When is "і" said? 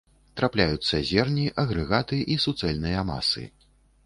2.33-2.39